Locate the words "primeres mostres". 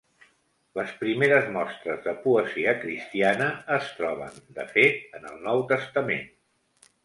1.01-2.01